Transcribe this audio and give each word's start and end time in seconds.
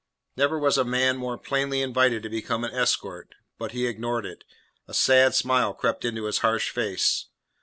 Never 0.35 0.57
was 0.57 0.79
a 0.79 0.83
man 0.83 1.15
more 1.17 1.37
plainly 1.37 1.79
invited 1.83 2.23
to 2.23 2.29
become 2.29 2.63
an 2.63 2.73
escort; 2.73 3.35
but 3.59 3.71
he 3.71 3.85
ignored 3.85 4.25
it. 4.25 4.43
A 4.87 4.95
sad 4.95 5.35
smile 5.35 5.75
crept 5.75 6.03
into 6.05 6.25
his 6.25 6.39
harsh 6.39 6.71
face. 6.71 7.27